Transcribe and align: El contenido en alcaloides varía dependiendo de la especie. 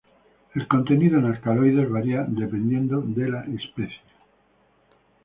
El 0.55 0.67
contenido 0.67 1.19
en 1.19 1.25
alcaloides 1.25 1.87
varía 1.87 2.23
dependiendo 2.27 3.01
de 3.01 3.29
la 3.29 3.41
especie. 3.43 4.01